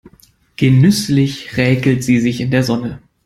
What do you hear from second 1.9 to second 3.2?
sie sich in der Sonne.